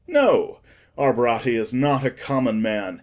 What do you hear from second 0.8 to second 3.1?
our Bratti is not a common man.